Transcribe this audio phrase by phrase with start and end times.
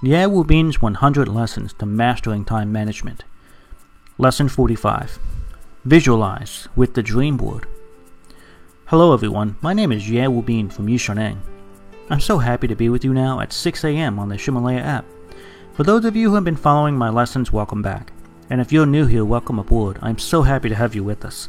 [0.00, 3.24] Ye Wubin's 100 Lessons to Mastering Time Management.
[4.16, 5.18] Lesson 45
[5.84, 7.66] Visualize with the Dream Board.
[8.86, 11.38] Hello everyone, my name is Ye Wubin from Yixiaoneng.
[12.10, 14.20] I'm so happy to be with you now at 6 a.m.
[14.20, 15.04] on the Ximalaya app.
[15.72, 18.12] For those of you who have been following my lessons, welcome back.
[18.48, 19.98] And if you're new here, welcome aboard.
[20.00, 21.48] I'm so happy to have you with us.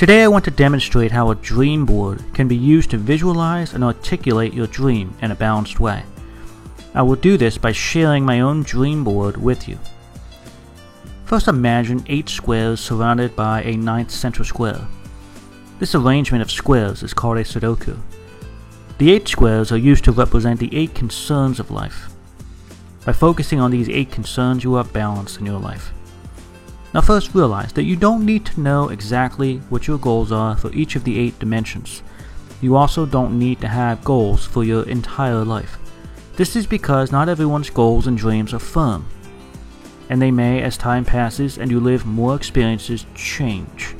[0.00, 3.84] Today I want to demonstrate how a dream board can be used to visualize and
[3.84, 6.04] articulate your dream in a balanced way.
[6.94, 9.78] I will do this by sharing my own dream board with you.
[11.26, 14.88] First imagine 8 squares surrounded by a ninth central square.
[15.80, 17.98] This arrangement of squares is called a Sudoku.
[18.96, 22.08] The 8 squares are used to represent the 8 concerns of life.
[23.04, 25.92] By focusing on these 8 concerns you are balanced in your life.
[26.92, 30.72] Now first realize that you don't need to know exactly what your goals are for
[30.72, 32.02] each of the eight dimensions.
[32.60, 35.78] You also don't need to have goals for your entire life.
[36.36, 39.06] This is because not everyone's goals and dreams are firm,
[40.08, 43.94] and they may, as time passes and you live more experiences, change.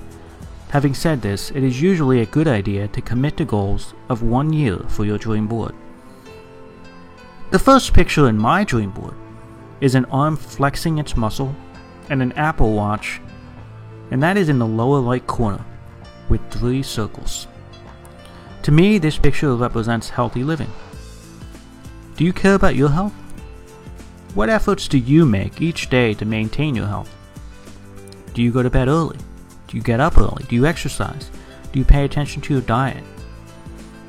[0.70, 4.52] Having said this, it is usually a good idea to commit to goals of one
[4.52, 5.74] year for your dream board.
[7.50, 9.14] The first picture in my dream board
[9.80, 11.54] is an arm flexing its muscle
[12.10, 13.20] and an Apple Watch,
[14.10, 15.64] and that is in the lower right corner
[16.28, 17.46] with three circles.
[18.64, 20.70] To me, this picture represents healthy living.
[22.16, 23.14] Do you care about your health?
[24.34, 27.16] What efforts do you make each day to maintain your health?
[28.34, 29.18] Do you go to bed early?
[29.66, 30.44] Do you get up early?
[30.48, 31.30] Do you exercise?
[31.72, 33.04] Do you pay attention to your diet?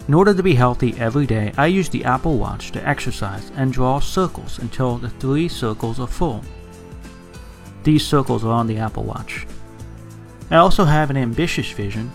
[0.08, 3.72] In order to be healthy every day, I use the Apple Watch to exercise and
[3.72, 6.44] draw circles until the three circles are full.
[7.84, 9.48] These circles are on the Apple Watch.
[10.50, 12.12] I also have an ambitious vision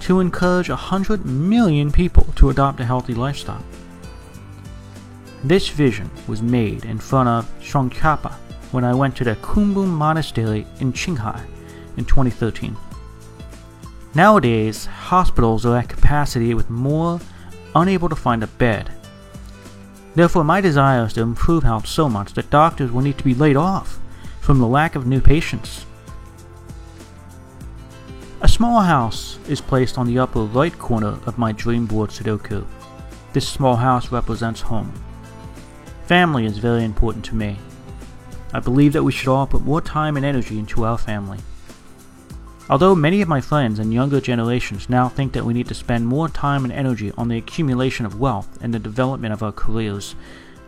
[0.00, 3.64] to encourage 100 million people to adopt a healthy lifestyle.
[5.42, 8.32] This vision was made in front of Tsongkhapa
[8.72, 11.42] when I went to the Kumbum Monastery in Qinghai
[11.96, 12.76] in 2013.
[14.14, 17.20] Nowadays, hospitals are at capacity with more
[17.74, 18.90] unable to find a bed.
[20.14, 23.34] Therefore, my desire is to improve health so much that doctors will need to be
[23.34, 23.99] laid off
[24.40, 25.86] from the lack of new patients.
[28.42, 32.66] A small house is placed on the upper right corner of my dream board Sudoku.
[33.32, 34.92] This small house represents home.
[36.06, 37.58] Family is very important to me.
[38.52, 41.38] I believe that we should all put more time and energy into our family.
[42.68, 46.06] Although many of my friends and younger generations now think that we need to spend
[46.06, 50.14] more time and energy on the accumulation of wealth and the development of our careers,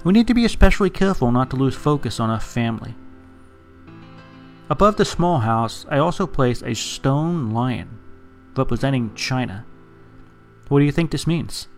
[0.04, 2.94] we need to be especially careful not to lose focus on our family.
[4.72, 7.98] Above the small house, I also placed a stone lion
[8.56, 9.66] representing China.
[10.68, 11.68] What do you think this means?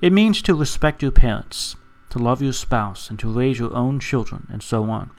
[0.00, 1.74] It means to respect your parents,
[2.10, 5.10] to love your spouse, and to raise your own children, and so on.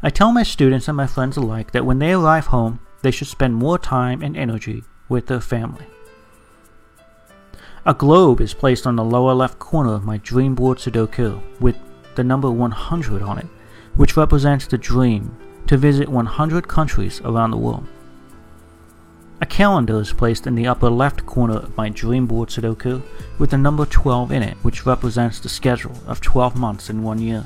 [0.00, 3.26] I tell my students and my friends alike that when they arrive home, they should
[3.26, 5.86] spend more time and energy with their family.
[7.84, 11.76] A globe is placed on the lower left corner of my dream board Sudoku with
[12.14, 13.48] the number 100 on it,
[13.96, 15.36] which represents the dream
[15.68, 17.86] to visit 100 countries around the world.
[19.40, 23.02] A calendar is placed in the upper left corner of my dream board Sudoku
[23.38, 27.20] with the number 12 in it, which represents the schedule of 12 months in one
[27.20, 27.44] year.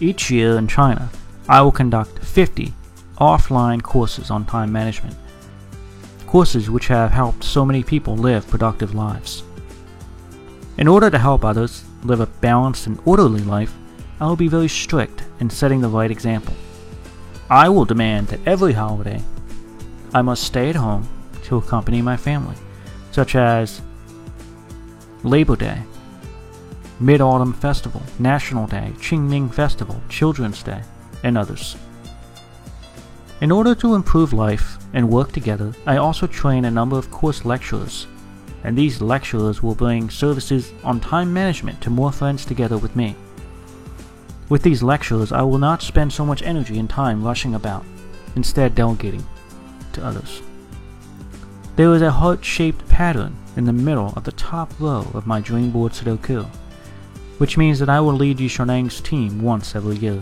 [0.00, 1.10] Each year in China,
[1.48, 2.72] I will conduct 50
[3.18, 5.16] offline courses on time management,
[6.26, 9.42] courses which have helped so many people live productive lives.
[10.78, 13.74] In order to help others live a balanced and orderly life,
[14.20, 16.54] I will be very strict in setting the right example.
[17.50, 19.22] I will demand that every holiday
[20.12, 21.08] I must stay at home
[21.44, 22.56] to accompany my family,
[23.10, 23.80] such as
[25.22, 25.82] Labor Day,
[27.00, 30.82] Mid Autumn Festival, National Day, Qingming Festival, Children's Day,
[31.22, 31.76] and others.
[33.40, 37.46] In order to improve life and work together, I also train a number of course
[37.46, 38.06] lecturers,
[38.62, 43.16] and these lecturers will bring services on time management to more friends together with me.
[44.48, 47.84] With these lectures, I will not spend so much energy and time rushing about,
[48.34, 49.26] instead delegating
[49.92, 50.42] to others.
[51.76, 55.70] There is a heart-shaped pattern in the middle of the top row of my dream
[55.70, 56.46] board Sudoku.
[57.38, 60.20] which means that I will lead Yixiaoneng's team once every year.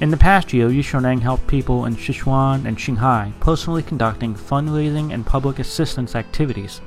[0.00, 5.24] In the past year, Yishuneng helped people in Sichuan and Qinghai personally conducting fundraising and
[5.24, 6.80] public assistance activities.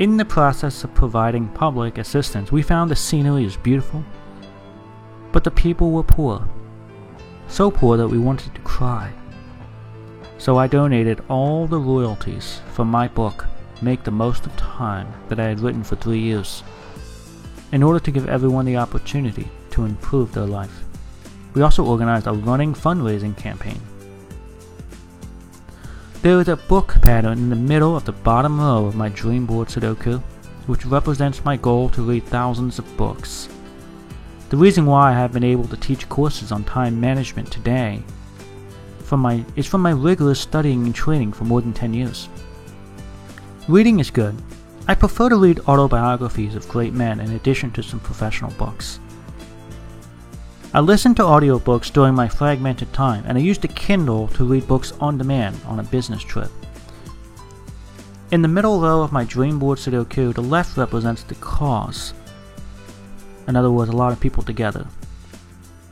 [0.00, 4.02] In the process of providing public assistance, we found the scenery is beautiful,
[5.30, 6.48] but the people were poor.
[7.48, 9.12] So poor that we wanted to cry.
[10.38, 13.44] So I donated all the royalties from my book,
[13.82, 16.62] Make the Most of Time, that I had written for three years,
[17.70, 20.82] in order to give everyone the opportunity to improve their life.
[21.52, 23.82] We also organized a running fundraising campaign.
[26.22, 29.46] There is a book pattern in the middle of the bottom row of my dream
[29.46, 30.20] board Sudoku,
[30.66, 33.48] which represents my goal to read thousands of books.
[34.50, 38.02] The reason why I have been able to teach courses on time management today
[38.98, 42.28] from my, is from my rigorous studying and training for more than 10 years.
[43.66, 44.36] Reading is good.
[44.86, 49.00] I prefer to read autobiographies of great men in addition to some professional books.
[50.72, 54.68] I listened to audiobooks during my fragmented time, and I used a Kindle to read
[54.68, 56.52] books on demand on a business trip.
[58.30, 62.14] In the middle row of my Dreamboard Sudoku, the left represents the cause.
[63.48, 64.86] In other words, a lot of people together.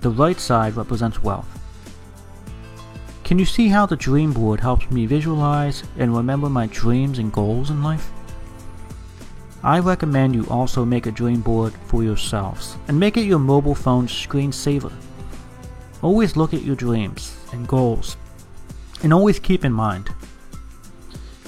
[0.02, 1.48] The right side represents wealth.
[3.24, 7.32] Can you see how the dream board helps me visualize and remember my dreams and
[7.32, 8.12] goals in life?
[9.62, 13.75] I recommend you also make a dream board for yourselves and make it your mobile
[13.75, 14.93] phone's screensaver.
[16.00, 18.16] Always look at your dreams and goals
[19.02, 20.10] and always keep in mind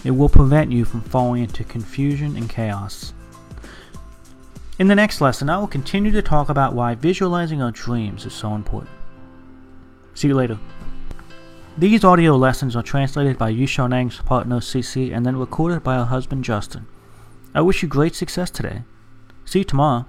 [0.03, 3.12] it will prevent you from falling into confusion and chaos.
[4.79, 8.33] In the next lesson, I will continue to talk about why visualizing our dreams is
[8.33, 8.91] so important.
[10.15, 10.59] See you later.
[11.77, 16.07] These audio lessons are translated by Yu Yixiaoneng's partner CC and then recorded by her
[16.07, 16.87] husband Justin.
[17.55, 18.82] I wish you great success today.
[19.44, 20.06] See you tomorrow.